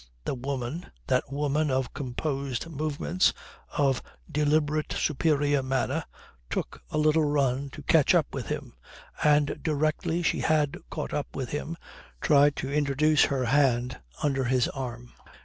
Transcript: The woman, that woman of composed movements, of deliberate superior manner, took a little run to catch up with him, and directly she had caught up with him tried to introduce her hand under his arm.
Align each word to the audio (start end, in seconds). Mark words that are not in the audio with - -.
The 0.25 0.33
woman, 0.33 0.87
that 1.05 1.31
woman 1.31 1.69
of 1.69 1.93
composed 1.93 2.67
movements, 2.67 3.33
of 3.77 4.01
deliberate 4.31 4.93
superior 4.97 5.61
manner, 5.61 6.05
took 6.49 6.81
a 6.89 6.97
little 6.97 7.23
run 7.25 7.69
to 7.69 7.83
catch 7.83 8.15
up 8.15 8.25
with 8.33 8.47
him, 8.47 8.73
and 9.23 9.61
directly 9.61 10.23
she 10.23 10.39
had 10.39 10.77
caught 10.89 11.13
up 11.13 11.35
with 11.35 11.49
him 11.49 11.77
tried 12.19 12.55
to 12.55 12.73
introduce 12.73 13.25
her 13.25 13.45
hand 13.45 13.99
under 14.23 14.45
his 14.45 14.67
arm. 14.69 15.13